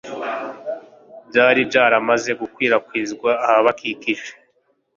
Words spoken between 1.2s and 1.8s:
byari